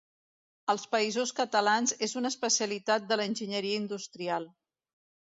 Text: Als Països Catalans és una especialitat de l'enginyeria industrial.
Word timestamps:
Als 0.73 0.85
Països 0.93 1.33
Catalans 1.39 1.93
és 2.07 2.15
una 2.21 2.31
especialitat 2.35 3.05
de 3.11 3.17
l'enginyeria 3.21 3.83
industrial. 3.83 4.49